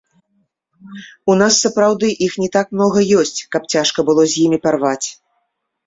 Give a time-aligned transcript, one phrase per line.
[1.33, 5.07] У нас сапраўды іх не так многа ёсць, каб цяжка было з імі парваць.